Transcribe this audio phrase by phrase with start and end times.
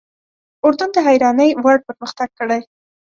[0.65, 2.61] اردن د حیرانۍ وړ پرمختګ کړی.